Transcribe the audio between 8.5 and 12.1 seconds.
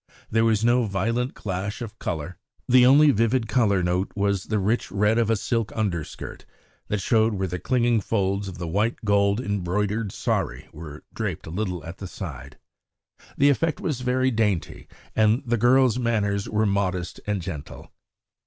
the white gold embroidered sari were draped a little at the